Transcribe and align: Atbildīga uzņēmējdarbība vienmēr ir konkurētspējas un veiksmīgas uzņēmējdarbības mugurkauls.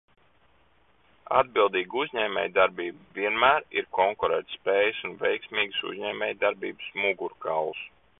Atbildīga 1.39 1.99
uzņēmējdarbība 2.03 3.13
vienmēr 3.19 3.67
ir 3.81 3.89
konkurētspējas 3.99 5.03
un 5.09 5.13
veiksmīgas 5.21 5.85
uzņēmējdarbības 5.91 6.89
mugurkauls. 7.05 7.85